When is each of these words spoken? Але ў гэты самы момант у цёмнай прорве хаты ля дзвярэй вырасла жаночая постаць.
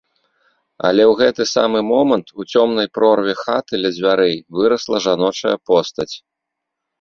Але 0.87 1.03
ў 1.11 1.17
гэты 1.19 1.43
самы 1.57 1.79
момант 1.93 2.27
у 2.43 2.45
цёмнай 2.53 2.87
прорве 2.99 3.33
хаты 3.43 3.73
ля 3.83 3.91
дзвярэй 3.99 4.35
вырасла 4.61 4.97
жаночая 5.09 5.55
постаць. 5.73 6.11